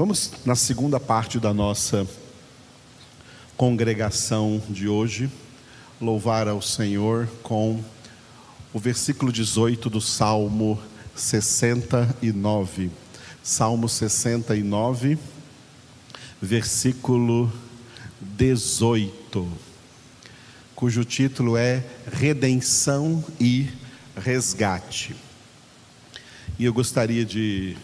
[0.00, 2.08] Vamos na segunda parte da nossa
[3.54, 5.30] congregação de hoje,
[6.00, 7.84] louvar ao Senhor com
[8.72, 10.80] o versículo 18 do Salmo
[11.14, 12.90] 69.
[13.42, 15.18] Salmo 69,
[16.40, 17.52] versículo
[18.22, 19.52] 18,
[20.74, 23.68] cujo título é Redenção e
[24.16, 25.14] Resgate.
[26.58, 27.76] E eu gostaria de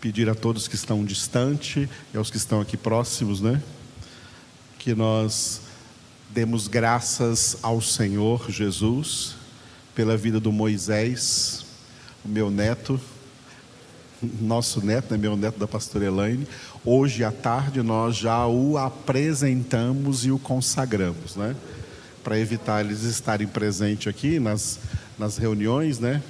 [0.00, 3.62] pedir a todos que estão distante e aos que estão aqui próximos, né?
[4.78, 5.62] Que nós
[6.30, 9.36] demos graças ao Senhor Jesus
[9.94, 11.64] pela vida do Moisés,
[12.24, 13.00] o meu neto,
[14.40, 16.46] nosso neto, né, meu neto da pastora Elaine.
[16.84, 21.56] Hoje à tarde nós já o apresentamos e o consagramos, né?
[22.22, 24.78] Para evitar eles estarem presentes aqui nas,
[25.18, 26.22] nas reuniões, né?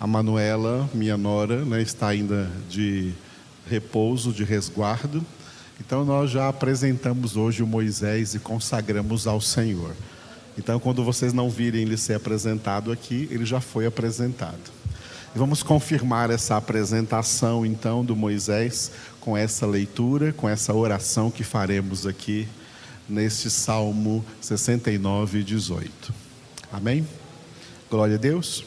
[0.00, 3.12] A Manuela, minha nora, né, está ainda de
[3.68, 5.24] repouso, de resguardo.
[5.80, 9.94] Então nós já apresentamos hoje o Moisés e consagramos ao Senhor.
[10.58, 14.72] Então quando vocês não virem ele ser apresentado aqui, ele já foi apresentado.
[15.34, 21.42] E vamos confirmar essa apresentação então do Moisés com essa leitura, com essa oração que
[21.42, 22.46] faremos aqui
[23.08, 26.14] neste Salmo 69, 18.
[26.72, 27.06] Amém?
[27.90, 28.64] Glória a Deus.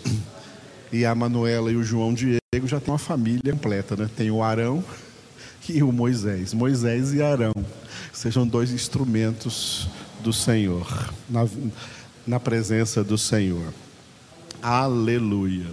[0.92, 4.10] E a Manuela e o João Diego já tem uma família completa, né?
[4.16, 4.84] Tem o Arão
[5.68, 6.54] e o Moisés.
[6.54, 7.54] Moisés e Arão
[8.14, 9.88] sejam dois instrumentos
[10.22, 11.48] do Senhor, na,
[12.26, 13.74] na presença do Senhor.
[14.62, 15.68] Aleluia.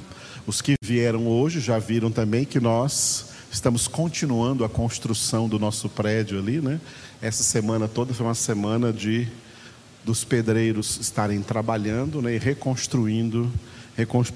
[0.47, 5.89] Os que vieram hoje já viram também que nós estamos continuando a construção do nosso
[5.89, 6.81] prédio ali, né?
[7.23, 9.29] Essa semana toda foi uma semana de
[10.05, 13.51] dos pedreiros estarem trabalhando né, e reconstruindo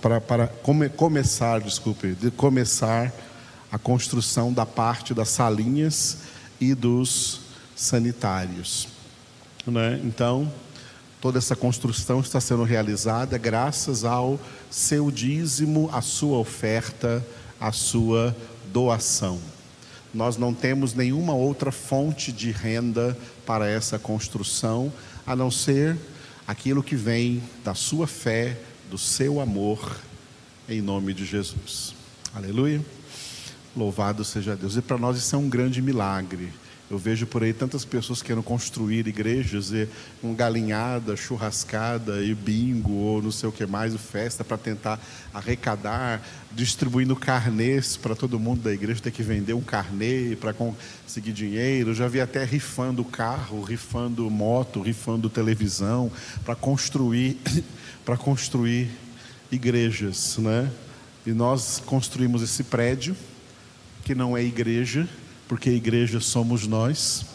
[0.00, 3.12] para, para come, começar, desculpe, de começar
[3.70, 6.18] a construção da parte das salinhas
[6.60, 7.40] e dos
[7.74, 8.88] sanitários.
[9.66, 10.00] Né?
[10.04, 10.50] Então,
[11.20, 17.24] toda essa construção está sendo realizada graças ao seu dízimo, a sua oferta,
[17.60, 18.34] a sua
[18.72, 19.38] doação.
[20.14, 24.92] Nós não temos nenhuma outra fonte de renda para essa construção,
[25.26, 25.96] a não ser
[26.46, 28.56] aquilo que vem da sua fé,
[28.90, 29.96] do seu amor,
[30.68, 31.94] em nome de Jesus.
[32.34, 32.80] Aleluia.
[33.76, 34.76] Louvado seja Deus.
[34.76, 36.52] E para nós isso é um grande milagre.
[36.90, 39.86] Eu vejo por aí tantas pessoas querendo construir igrejas e
[40.24, 44.98] um galinhada, churrascada e bingo ou não sei o que mais, festa para tentar
[45.34, 51.32] arrecadar, distribuindo carnês para todo mundo da igreja ter que vender um carnê para conseguir
[51.32, 51.90] dinheiro.
[51.90, 56.10] Eu já vi até rifando carro, rifando moto, rifando televisão
[56.42, 57.38] para construir
[58.08, 58.88] para construir
[59.52, 60.72] igrejas, né?
[61.26, 63.14] E nós construímos esse prédio
[64.02, 65.06] que não é igreja,
[65.46, 67.26] porque igreja somos nós.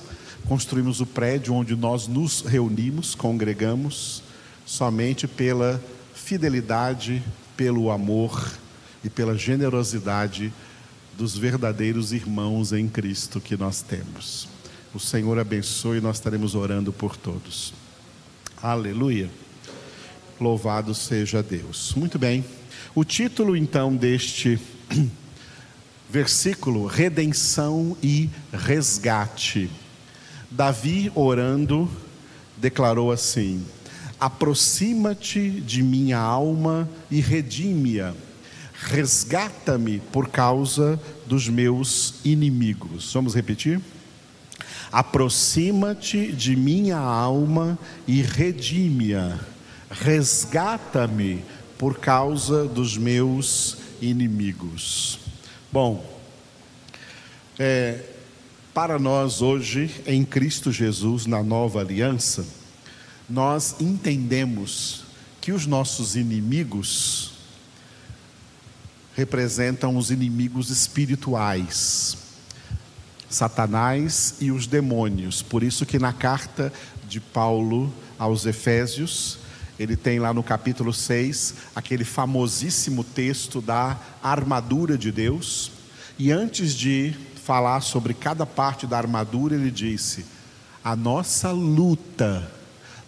[0.48, 4.24] Construímos o prédio onde nós nos reunimos, congregamos,
[4.66, 5.80] somente pela
[6.16, 7.22] fidelidade,
[7.56, 8.52] pelo amor
[9.04, 10.52] e pela generosidade
[11.16, 14.48] dos verdadeiros irmãos em Cristo que nós temos.
[14.92, 17.76] O Senhor abençoe e nós estaremos orando por todos.
[18.60, 19.43] Aleluia.
[20.44, 21.94] Louvado seja Deus.
[21.96, 22.44] Muito bem.
[22.94, 24.60] O título então deste
[26.12, 29.72] versículo, redenção e resgate.
[30.52, 31.90] Davi orando
[32.58, 33.66] declarou assim:
[34.20, 38.14] Aproxima-te de minha alma e redime-a.
[38.74, 43.14] Resgata-me por causa dos meus inimigos.
[43.14, 43.80] Vamos repetir?
[44.92, 49.53] Aproxima-te de minha alma e redime-a
[49.94, 51.44] resgata-me
[51.78, 55.20] por causa dos meus inimigos.
[55.72, 56.04] Bom,
[57.60, 58.04] é,
[58.74, 62.46] para nós hoje, em Cristo Jesus, na nova aliança,
[63.30, 65.04] nós entendemos
[65.40, 67.34] que os nossos inimigos
[69.16, 72.18] representam os inimigos espirituais,
[73.30, 75.42] Satanás e os demônios.
[75.42, 76.74] Por isso que na carta
[77.08, 79.43] de Paulo aos Efésios,
[79.84, 85.72] ele tem lá no capítulo 6 aquele famosíssimo texto da armadura de Deus.
[86.18, 87.14] E antes de
[87.44, 90.26] falar sobre cada parte da armadura, ele disse:
[90.84, 92.50] A nossa luta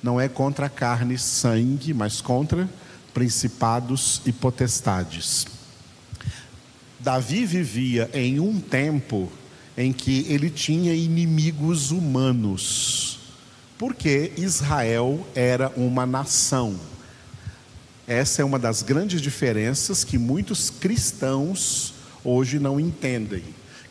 [0.03, 2.69] não é contra carne e sangue, mas contra
[3.13, 5.47] principados e potestades.
[6.99, 9.31] Davi vivia em um tempo
[9.77, 13.14] em que ele tinha inimigos humanos
[13.77, 16.79] porque Israel era uma nação.
[18.07, 21.93] Essa é uma das grandes diferenças que muitos cristãos
[22.23, 23.43] hoje não entendem.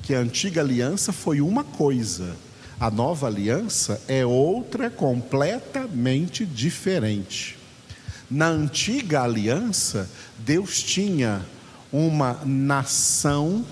[0.02, 2.36] que a antiga aliança foi uma coisa,
[2.78, 7.56] a nova aliança é outra completamente diferente.
[8.30, 10.06] Na antiga aliança,
[10.38, 11.42] Deus tinha
[11.90, 13.64] uma nação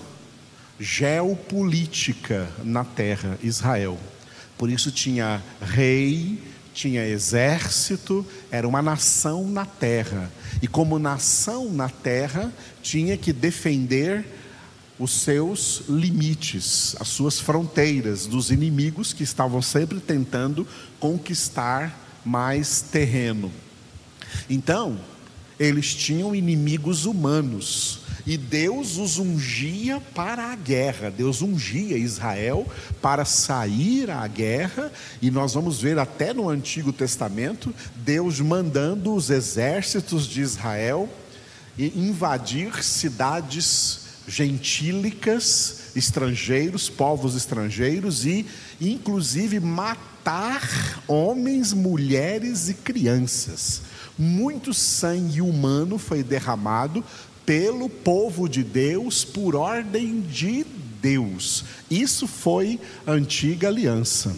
[0.79, 3.99] geopolítica na terra, Israel.
[4.57, 6.41] Por isso tinha rei,
[6.73, 10.31] tinha exército, era uma nação na terra.
[10.61, 12.51] E como nação na terra,
[12.81, 14.25] tinha que defender
[14.99, 20.67] os seus limites, as suas fronteiras dos inimigos que estavam sempre tentando
[20.99, 23.51] conquistar mais terreno.
[24.49, 24.99] Então,
[25.59, 32.65] eles tinham inimigos humanos, e Deus os ungia para a guerra, Deus ungia Israel
[33.01, 34.91] para sair à guerra,
[35.21, 41.09] e nós vamos ver até no Antigo Testamento, Deus mandando os exércitos de Israel
[41.77, 48.45] invadir cidades gentílicas, estrangeiros, povos estrangeiros, e
[48.79, 53.81] inclusive matar homens, mulheres e crianças.
[54.17, 57.03] Muito sangue humano foi derramado
[57.45, 60.65] pelo povo de Deus por ordem de
[61.01, 61.65] Deus.
[61.89, 64.35] Isso foi a antiga aliança.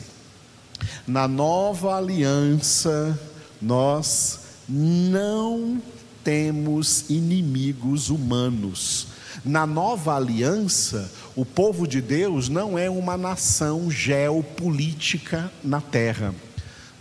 [1.07, 3.19] Na nova aliança,
[3.61, 5.81] nós não
[6.23, 9.07] temos inimigos humanos.
[9.43, 16.33] Na nova aliança, o povo de Deus não é uma nação geopolítica na terra.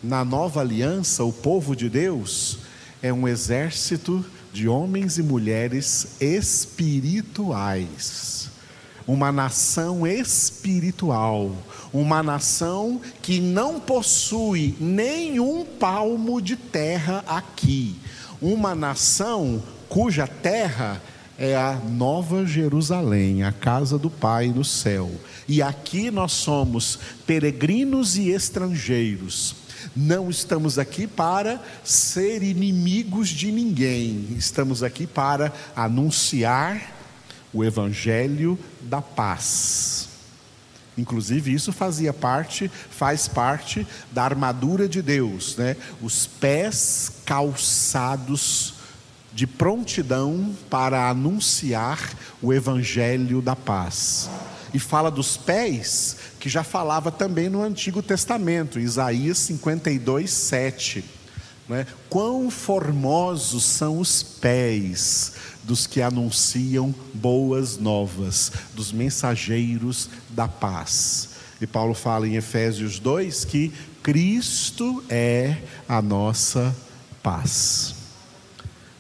[0.03, 2.59] Na nova aliança, o povo de Deus
[3.03, 4.25] é um exército
[4.55, 8.49] de homens e mulheres espirituais.
[9.05, 11.51] Uma nação espiritual,
[11.93, 17.97] uma nação que não possui nenhum palmo de terra aqui,
[18.41, 21.03] uma nação cuja terra
[21.37, 25.11] é a Nova Jerusalém, a casa do Pai no céu.
[25.49, 29.64] E aqui nós somos peregrinos e estrangeiros
[29.95, 36.93] não estamos aqui para ser inimigos de ninguém, estamos aqui para anunciar
[37.53, 40.09] o Evangelho da paz.
[40.97, 45.77] Inclusive, isso fazia parte, faz parte da armadura de Deus, né?
[46.01, 48.75] Os pés calçados
[49.33, 54.31] de prontidão para anunciar o evangelho da paz
[54.75, 61.05] e fala dos pés, que já falava também no Antigo Testamento, Isaías 52, 7.
[61.69, 61.87] Né?
[62.11, 65.33] Quão formosos são os pés
[65.63, 71.31] dos que anunciam boas novas, dos mensageiros da paz.
[71.61, 73.73] E Paulo fala em Efésios 2 que
[74.03, 75.57] Cristo é
[75.89, 76.75] a nossa
[77.23, 77.95] paz.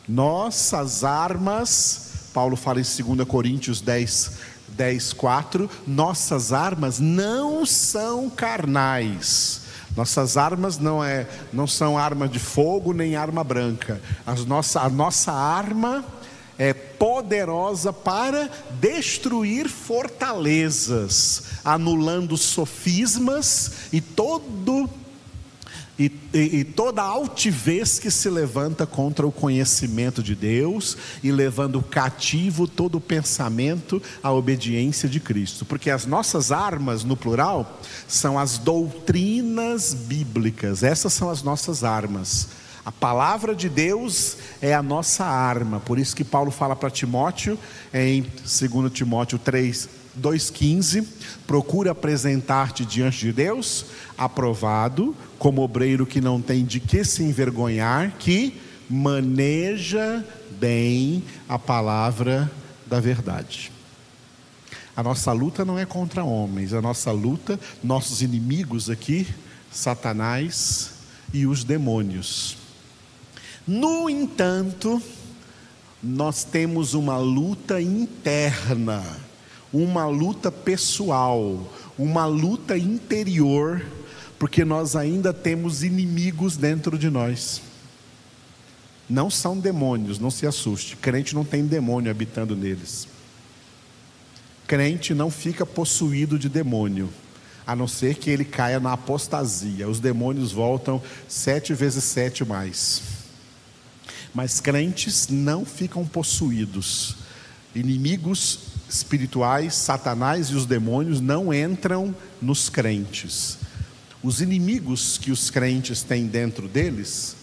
[0.09, 2.85] Nossas armas, Paulo fala em
[3.15, 9.63] 2 Coríntios 10, 10:4, nossas armas não são carnais.
[9.97, 14.01] Nossas armas não, é, não são arma de fogo nem arma branca.
[14.27, 16.05] As nossa, a nossa arma
[16.59, 18.51] é poderosa para
[18.81, 24.89] destruir fortalezas, anulando sofismas e todo
[25.99, 31.81] e, e, e, toda altivez que se levanta contra o conhecimento de Deus e levando
[31.81, 38.37] cativo todo o pensamento à obediência de Cristo, porque as nossas armas, no plural, são
[38.37, 42.49] as doutrinas bíblicas, essas são as nossas armas.
[42.85, 47.57] A palavra de Deus é a nossa arma, por isso que Paulo fala para Timóteo,
[47.95, 49.89] em 2 Timóteo 3,
[50.21, 51.07] 2,15:
[51.47, 58.13] procura apresentar-te diante de Deus, aprovado, como obreiro que não tem de que se envergonhar,
[58.19, 60.25] que maneja
[60.59, 62.51] bem a palavra
[62.87, 63.73] da verdade.
[64.97, 69.27] A nossa luta não é contra homens, a nossa luta, nossos inimigos aqui,
[69.71, 70.93] Satanás
[71.33, 72.57] e os demônios.
[73.67, 75.03] No entanto,
[76.01, 79.24] nós temos uma luta interna
[79.75, 83.85] uma luta pessoal, uma luta interior,
[84.39, 87.61] porque nós ainda temos inimigos dentro de nós.
[89.11, 90.97] Não são demônios, não se assuste.
[90.97, 93.09] Crente não tem demônio habitando neles.
[94.65, 97.11] Crente não fica possuído de demônio,
[97.67, 99.89] a não ser que ele caia na apostasia.
[99.89, 103.03] Os demônios voltam sete vezes sete mais.
[104.33, 107.17] Mas crentes não ficam possuídos.
[107.75, 113.59] Inimigos espirituais, Satanás e os demônios não entram nos crentes.
[114.23, 117.37] Os inimigos que os crentes têm dentro deles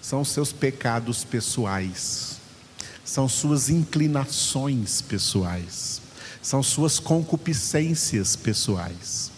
[0.00, 2.38] são seus pecados pessoais,
[3.04, 6.00] são suas inclinações pessoais,
[6.40, 9.30] são suas concupiscências pessoais,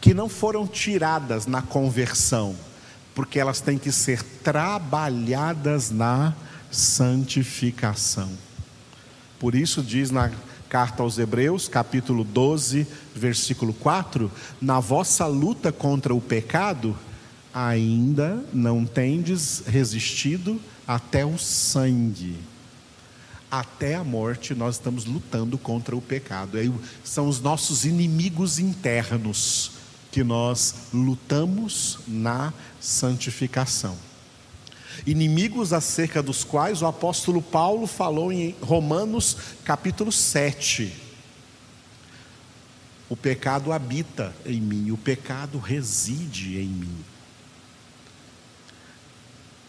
[0.00, 2.56] que não foram tiradas na conversão,
[3.14, 6.34] porque elas têm que ser trabalhadas na
[6.70, 8.30] santificação.
[9.38, 10.30] Por isso diz na
[10.68, 14.30] carta aos Hebreus, capítulo 12, versículo 4:
[14.60, 16.96] Na vossa luta contra o pecado,
[17.54, 22.36] ainda não tendes resistido até o sangue.
[23.50, 26.58] Até a morte nós estamos lutando contra o pecado.
[27.04, 29.72] São os nossos inimigos internos
[30.10, 33.96] que nós lutamos na santificação
[35.04, 40.92] inimigos acerca dos quais o apóstolo Paulo falou em Romanos capítulo 7.
[43.08, 46.96] O pecado habita em mim, o pecado reside em mim.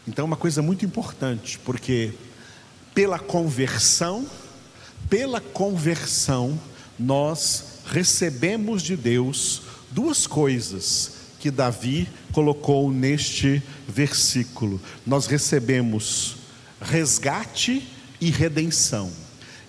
[0.07, 2.13] Então, uma coisa muito importante, porque
[2.93, 4.25] pela conversão,
[5.09, 6.59] pela conversão,
[6.97, 14.81] nós recebemos de Deus duas coisas que Davi colocou neste versículo.
[15.05, 16.37] Nós recebemos
[16.81, 17.87] resgate
[18.19, 19.11] e redenção.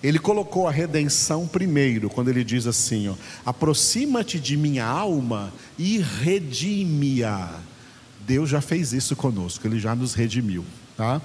[0.01, 3.13] Ele colocou a redenção primeiro, quando ele diz assim:
[3.45, 7.59] aproxima-te de minha alma e redime-a.
[8.25, 10.63] Deus já fez isso conosco, ele já nos redimiu,
[10.95, 11.21] tá?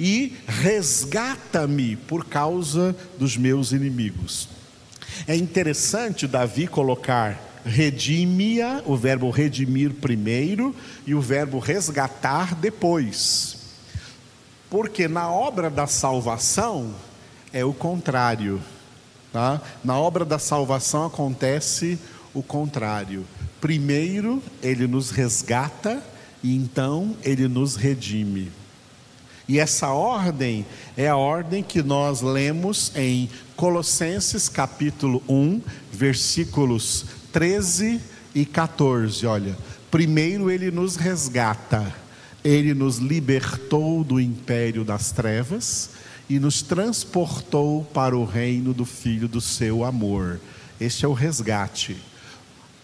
[0.00, 4.48] E resgata-me por causa dos meus inimigos.
[5.26, 10.74] É interessante Davi colocar redimia, o verbo redimir primeiro
[11.06, 13.58] e o verbo resgatar depois.
[14.70, 16.94] Porque na obra da salvação
[17.52, 18.60] é o contrário.
[19.32, 19.60] Tá?
[19.84, 21.98] Na obra da salvação acontece
[22.34, 23.24] o contrário.
[23.60, 26.02] Primeiro ele nos resgata
[26.42, 28.52] e então ele nos redime.
[29.48, 38.00] E essa ordem é a ordem que nós lemos em Colossenses capítulo 1, versículos 13
[38.34, 39.56] e 14, olha.
[39.90, 41.94] Primeiro ele nos resgata,
[42.44, 45.90] ele nos libertou do império das trevas
[46.28, 50.38] e nos transportou para o reino do Filho do seu amor.
[50.78, 51.96] Este é o resgate,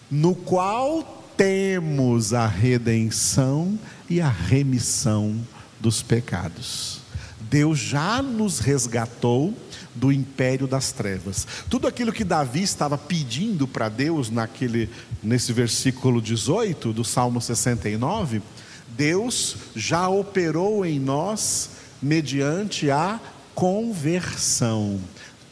[0.09, 3.77] no qual temos a redenção
[4.09, 5.39] e a remissão
[5.79, 7.04] dos pecados.
[7.49, 9.53] Deus já nos resgatou
[9.93, 11.47] do império das trevas.
[11.69, 14.89] Tudo aquilo que Davi estava pedindo para Deus naquele
[15.21, 18.41] nesse versículo 18 do Salmo 69,
[18.89, 21.69] Deus já operou em nós
[22.01, 23.19] mediante a
[23.53, 24.99] conversão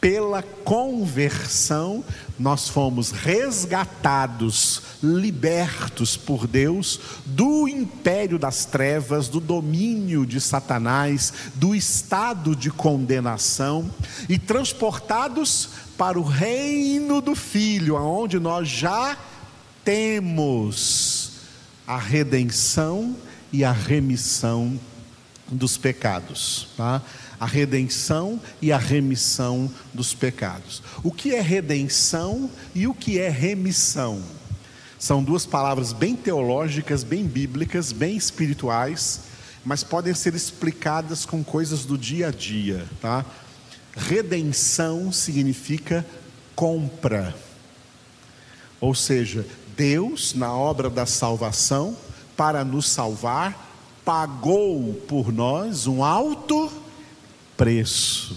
[0.04, 2.04] pela conversão,
[2.38, 11.74] nós fomos resgatados, libertos por Deus do império das trevas, do domínio de Satanás, do
[11.74, 13.88] estado de condenação
[14.28, 19.16] e transportados para o reino do Filho, aonde nós já
[19.84, 21.32] temos
[21.86, 23.14] a redenção
[23.52, 24.78] e a remissão
[25.50, 27.02] dos pecados, tá?
[27.38, 30.82] a redenção e a remissão dos pecados.
[31.02, 34.22] O que é redenção e o que é remissão?
[34.98, 39.20] São duas palavras bem teológicas, bem bíblicas, bem espirituais,
[39.64, 43.24] mas podem ser explicadas com coisas do dia a dia, tá?
[43.94, 46.06] Redenção significa
[46.54, 47.34] compra.
[48.80, 49.46] Ou seja,
[49.76, 51.96] Deus, na obra da salvação,
[52.36, 53.73] para nos salvar,
[54.04, 56.70] pagou por nós um alto
[57.56, 58.36] preço.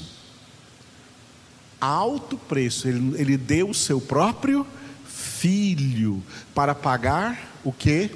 [1.79, 2.87] Alto preço.
[2.87, 4.65] Ele, ele deu o seu próprio
[5.05, 6.23] filho
[6.55, 8.09] para pagar o que?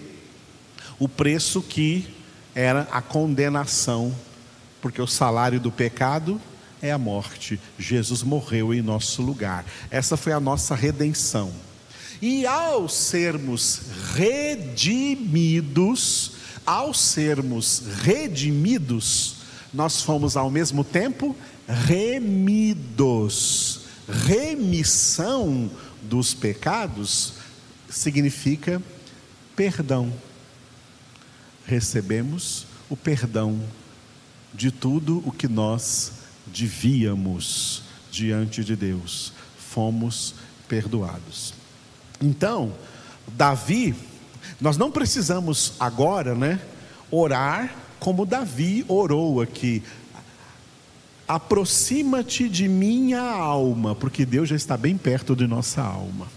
[0.98, 2.08] O preço que
[2.54, 4.16] era a condenação,
[4.82, 6.40] porque o salário do pecado
[6.82, 7.60] é a morte.
[7.78, 9.64] Jesus morreu em nosso lugar.
[9.90, 11.52] Essa foi a nossa redenção.
[12.22, 13.82] E ao sermos
[14.14, 15.62] redimidos,
[16.66, 19.36] ao sermos redimidos,
[19.74, 21.36] nós fomos ao mesmo tempo
[21.68, 23.82] remidos.
[24.08, 25.70] Remissão
[26.02, 27.34] dos pecados
[27.90, 28.82] significa
[29.56, 30.12] perdão.
[31.66, 33.62] Recebemos o perdão
[34.54, 36.12] de tudo o que nós
[36.48, 39.32] devíamos diante de Deus.
[39.58, 40.36] Fomos
[40.68, 41.54] perdoados.
[42.22, 42.74] Então,
[43.28, 43.96] Davi,
[44.60, 46.60] nós não precisamos agora, né,
[47.10, 49.84] orar como Davi orou aqui.
[51.28, 56.28] Aproxima-te de minha alma, porque Deus já está bem perto de nossa alma.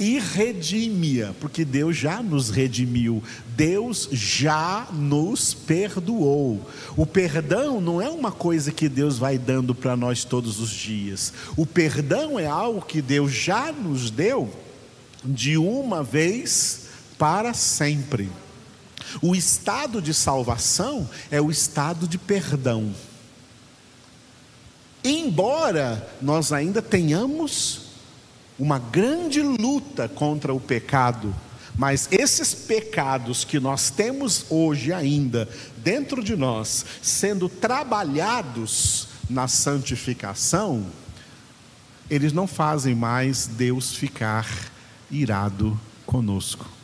[0.00, 3.22] e redime-a, porque Deus já nos redimiu,
[3.56, 6.64] Deus já nos perdoou.
[6.96, 11.32] O perdão não é uma coisa que Deus vai dando para nós todos os dias,
[11.56, 14.48] o perdão é algo que Deus já nos deu
[15.24, 16.87] de uma vez
[17.18, 18.30] para sempre.
[19.20, 22.94] O estado de salvação é o estado de perdão.
[25.02, 27.88] Embora nós ainda tenhamos
[28.58, 31.34] uma grande luta contra o pecado,
[31.76, 40.84] mas esses pecados que nós temos hoje ainda dentro de nós, sendo trabalhados na santificação,
[42.10, 44.48] eles não fazem mais Deus ficar
[45.10, 46.77] irado conosco.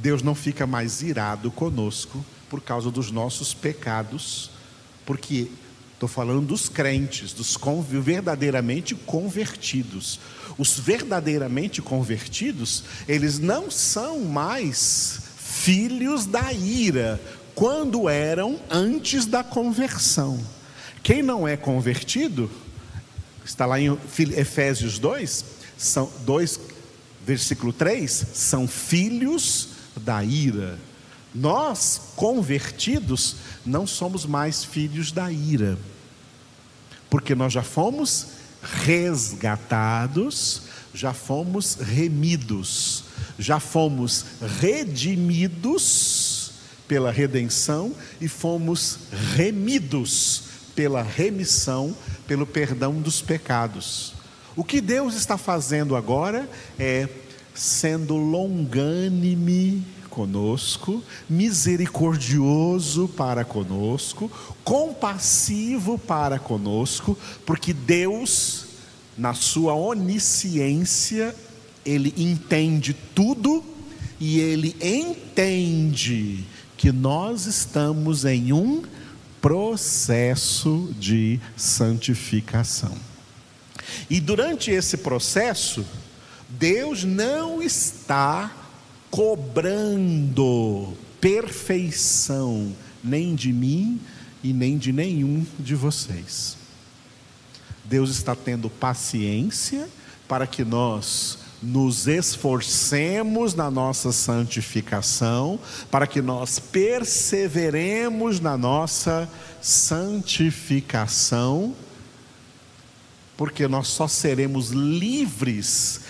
[0.00, 4.50] Deus não fica mais irado conosco por causa dos nossos pecados,
[5.04, 5.48] porque
[5.98, 7.58] Estou falando dos crentes, dos
[8.00, 10.20] verdadeiramente convertidos.
[10.56, 17.20] Os verdadeiramente convertidos, eles não são mais filhos da ira,
[17.52, 20.38] quando eram antes da conversão.
[21.02, 22.48] Quem não é convertido,
[23.44, 23.98] está lá em
[24.36, 25.44] Efésios 2,
[25.76, 26.60] são 2,
[27.26, 29.70] versículo 3, são filhos
[30.08, 30.78] da ira.
[31.34, 35.78] Nós, convertidos, não somos mais filhos da ira,
[37.10, 38.28] porque nós já fomos
[38.62, 40.62] resgatados,
[40.94, 43.04] já fomos remidos,
[43.38, 44.24] já fomos
[44.58, 46.52] redimidos
[46.88, 48.98] pela redenção e fomos
[49.36, 51.94] remidos pela remissão,
[52.26, 54.14] pelo perdão dos pecados.
[54.56, 56.48] O que Deus está fazendo agora
[56.78, 57.06] é
[57.54, 59.84] sendo longânime
[60.18, 64.28] conosco, misericordioso para conosco,
[64.64, 68.66] compassivo para conosco, porque Deus,
[69.16, 71.32] na sua onisciência,
[71.86, 73.62] ele entende tudo
[74.18, 76.44] e ele entende
[76.76, 78.82] que nós estamos em um
[79.40, 82.98] processo de santificação.
[84.10, 85.86] E durante esse processo,
[86.48, 88.57] Deus não está
[89.10, 94.00] cobrando perfeição, nem de mim
[94.42, 96.56] e nem de nenhum de vocês.
[97.84, 99.88] Deus está tendo paciência
[100.28, 105.58] para que nós nos esforcemos na nossa santificação,
[105.90, 109.28] para que nós perseveremos na nossa
[109.60, 111.74] santificação,
[113.36, 116.00] porque nós só seremos livres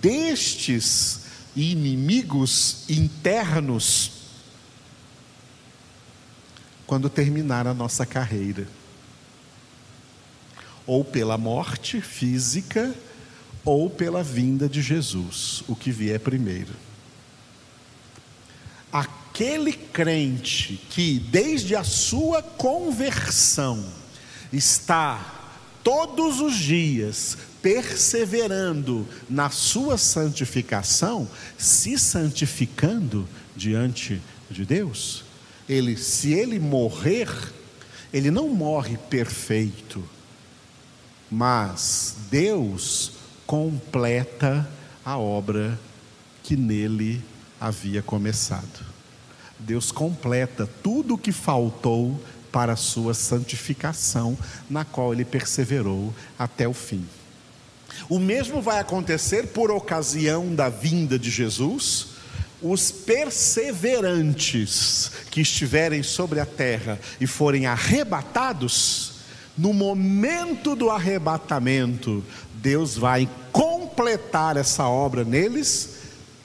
[0.00, 1.21] destes
[1.54, 4.12] inimigos internos
[6.86, 8.66] quando terminar a nossa carreira.
[10.86, 12.94] Ou pela morte física,
[13.64, 16.74] ou pela vinda de Jesus, o que vier primeiro.
[18.92, 23.84] Aquele crente que, desde a sua conversão,
[24.52, 25.42] está
[25.82, 34.20] todos os dias perseverando na sua santificação, se santificando diante
[34.50, 35.24] de Deus,
[35.68, 37.30] ele, se ele morrer,
[38.12, 40.02] ele não morre perfeito,
[41.30, 43.12] mas Deus
[43.46, 44.68] completa
[45.04, 45.78] a obra
[46.42, 47.22] que nele
[47.60, 48.84] havia começado.
[49.58, 52.20] Deus completa tudo o que faltou
[52.50, 54.36] para a sua santificação,
[54.68, 57.06] na qual ele perseverou até o fim.
[58.08, 62.08] O mesmo vai acontecer por ocasião da vinda de Jesus.
[62.60, 69.12] Os perseverantes que estiverem sobre a terra e forem arrebatados,
[69.56, 72.24] no momento do arrebatamento,
[72.54, 75.96] Deus vai completar essa obra neles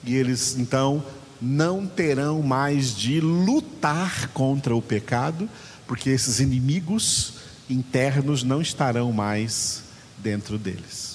[0.04, 1.04] e eles então
[1.40, 5.48] não terão mais de lutar contra o pecado,
[5.86, 7.34] porque esses inimigos
[7.70, 9.84] internos não estarão mais
[10.18, 11.07] dentro deles.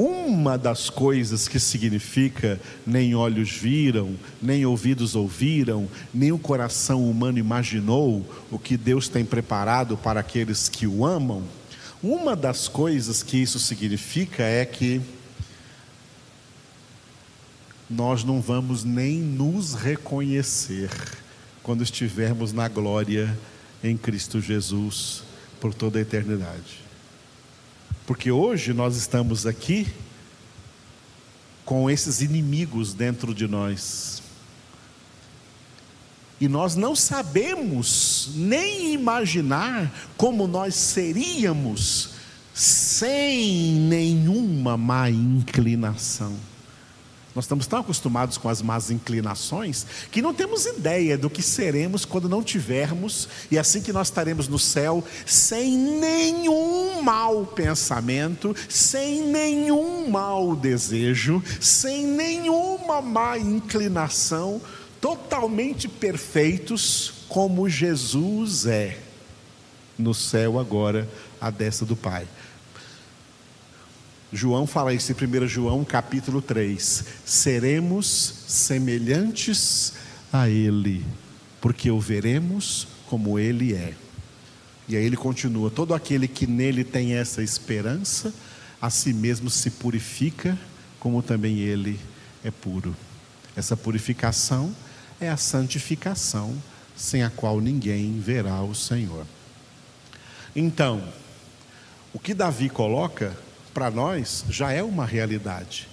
[0.00, 7.36] Uma das coisas que significa nem olhos viram, nem ouvidos ouviram, nem o coração humano
[7.36, 11.42] imaginou o que Deus tem preparado para aqueles que o amam,
[12.00, 15.00] uma das coisas que isso significa é que
[17.90, 20.90] nós não vamos nem nos reconhecer
[21.60, 23.36] quando estivermos na glória
[23.82, 25.24] em Cristo Jesus
[25.60, 26.87] por toda a eternidade.
[28.08, 29.86] Porque hoje nós estamos aqui
[31.62, 34.22] com esses inimigos dentro de nós.
[36.40, 42.12] E nós não sabemos nem imaginar como nós seríamos
[42.54, 46.34] sem nenhuma má inclinação.
[47.38, 52.04] Nós estamos tão acostumados com as más inclinações que não temos ideia do que seremos
[52.04, 59.22] quando não tivermos, e assim que nós estaremos no céu, sem nenhum mau pensamento, sem
[59.22, 64.60] nenhum mau desejo, sem nenhuma má inclinação,
[65.00, 68.98] totalmente perfeitos como Jesus é
[69.96, 71.08] no céu agora,
[71.40, 72.26] à destra do Pai.
[74.32, 78.06] João fala isso em 1 João capítulo 3: seremos
[78.46, 79.94] semelhantes
[80.32, 81.04] a Ele,
[81.60, 83.94] porque o veremos como Ele é.
[84.88, 88.32] E aí ele continua: todo aquele que nele tem essa esperança,
[88.80, 90.58] a si mesmo se purifica,
[90.98, 92.00] como também ele
[92.42, 92.96] é puro.
[93.54, 94.74] Essa purificação
[95.20, 96.56] é a santificação,
[96.96, 99.26] sem a qual ninguém verá o Senhor.
[100.56, 101.02] Então,
[102.12, 103.36] o que Davi coloca
[103.68, 105.88] para nós já é uma realidade.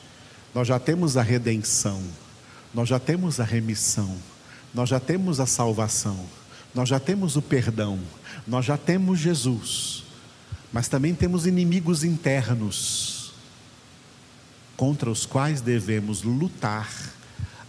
[0.53, 2.01] Nós já temos a redenção,
[2.73, 4.15] nós já temos a remissão,
[4.73, 6.25] nós já temos a salvação,
[6.73, 7.99] nós já temos o perdão,
[8.47, 10.03] nós já temos Jesus,
[10.71, 13.33] mas também temos inimigos internos
[14.75, 16.89] contra os quais devemos lutar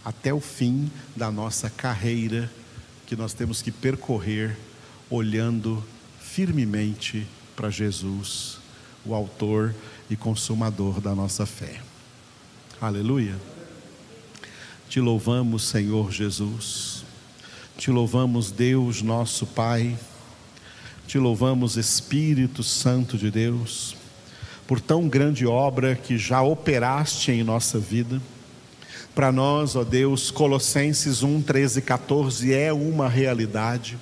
[0.05, 2.51] até o fim da nossa carreira
[3.07, 4.57] que nós temos que percorrer
[5.09, 5.85] olhando
[6.21, 8.59] firmemente para Jesus,
[9.05, 9.75] o Autor
[10.09, 11.81] e Consumador da nossa fé.
[12.81, 13.37] Aleluia.
[14.89, 17.05] Te louvamos, Senhor Jesus.
[17.77, 19.99] Te louvamos, Deus, nosso Pai.
[21.07, 23.97] Te louvamos, Espírito Santo de Deus,
[24.67, 28.21] por tão grande obra que já operaste em nossa vida.
[29.15, 33.99] Para nós, ó Deus, Colossenses 1, 13 e 14 é uma realidade.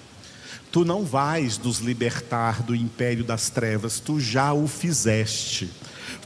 [0.72, 5.70] Tu não vais nos libertar do império das trevas, tu já o fizeste.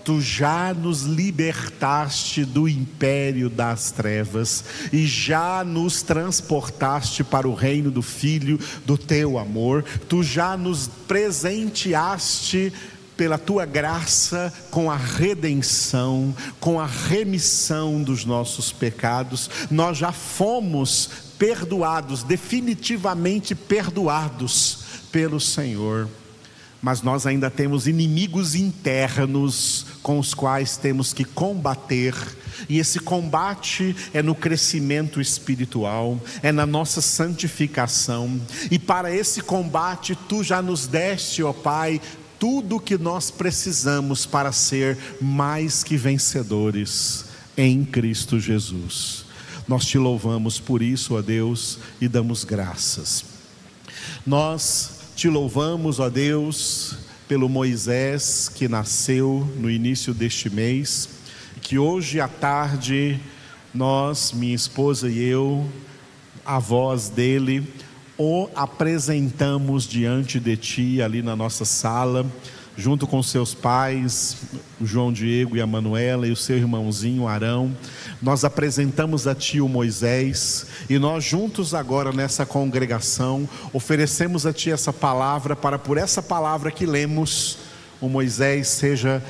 [0.04, 7.90] Tu já nos libertaste do império das trevas e já nos transportaste para o reino
[7.90, 9.84] do Filho do teu amor.
[10.08, 12.72] Tu já nos presenteaste
[13.18, 21.10] pela tua graça, com a redenção, com a remissão dos nossos pecados, nós já fomos
[21.36, 26.08] perdoados, definitivamente perdoados pelo Senhor.
[26.80, 32.14] Mas nós ainda temos inimigos internos com os quais temos que combater,
[32.68, 40.16] e esse combate é no crescimento espiritual, é na nossa santificação, e para esse combate
[40.28, 42.00] tu já nos deste, ó Pai,
[42.38, 47.24] tudo o que nós precisamos para ser mais que vencedores
[47.56, 49.24] em Cristo Jesus.
[49.66, 53.24] Nós te louvamos por isso, ó Deus, e damos graças.
[54.24, 61.08] Nós te louvamos, ó Deus, pelo Moisés que nasceu no início deste mês,
[61.60, 63.18] que hoje à tarde
[63.74, 65.68] nós, minha esposa e eu,
[66.46, 67.66] a voz dele,
[68.16, 72.24] o apresentamos diante de ti ali na nossa sala,
[72.78, 74.36] junto com seus pais,
[74.80, 77.76] o João Diego e a Manuela e o seu irmãozinho Arão.
[78.22, 84.70] Nós apresentamos a ti o Moisés e nós juntos agora nessa congregação oferecemos a ti
[84.70, 87.58] essa palavra para por essa palavra que lemos
[88.00, 89.20] o Moisés seja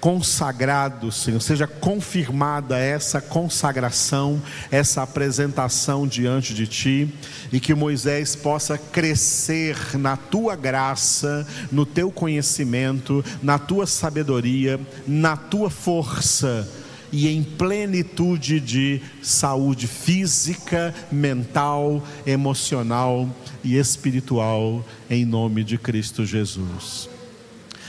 [0.00, 7.14] consagrado, Senhor, seja confirmada essa consagração, essa apresentação diante de Ti,
[7.52, 15.36] e que Moisés possa crescer na Tua graça, no Teu conhecimento, na Tua sabedoria, na
[15.36, 16.68] Tua força
[17.10, 23.28] e em plenitude de saúde física, mental, emocional
[23.64, 27.17] e espiritual, em nome de Cristo Jesus.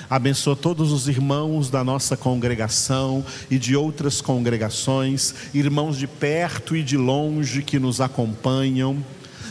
[0.10, 6.82] Abençoa todos os irmãos da nossa congregação e de outras congregações, irmãos de perto e
[6.82, 9.06] de longe que nos acompanham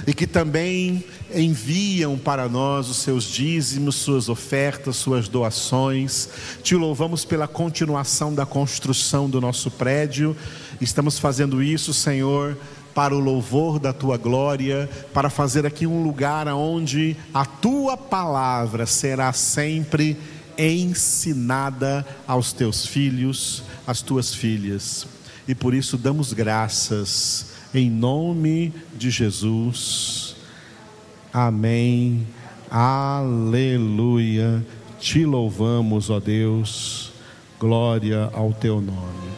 [0.05, 6.29] e que também enviam para nós os seus dízimos, suas ofertas, suas doações.
[6.61, 10.37] Te louvamos pela continuação da construção do nosso prédio.
[10.81, 12.59] Estamos fazendo isso, Senhor,
[12.95, 18.87] para o louvor da tua glória, para fazer aqui um lugar onde a tua palavra
[18.87, 20.17] será sempre
[20.59, 25.07] ensinada aos teus filhos, às tuas filhas.
[25.47, 30.37] E por isso damos graças em nome de Jesus.
[31.33, 32.27] Amém.
[32.71, 34.65] Aleluia.
[34.99, 37.13] Te louvamos, ó Deus.
[37.59, 39.38] Glória ao teu nome.